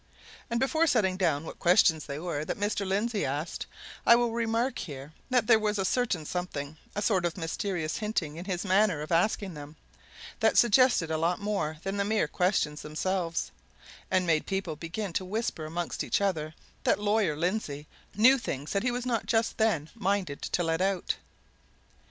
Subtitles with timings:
[0.49, 2.87] And before setting down what questions they were that Mr.
[2.87, 3.67] Lindsey asked,
[4.03, 8.35] I will remark here that there was a certain something, a sort of mysterious hinting
[8.35, 9.75] in his manner of asking them,
[10.39, 13.51] that suggested a lot more than the mere questions themselves,
[14.09, 18.81] and made people begin to whisper amongst each other that Lawyer Lindsey knew things that
[18.81, 21.13] he was not just then minded to let out.